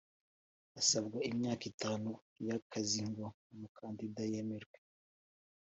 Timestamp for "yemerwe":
4.31-4.77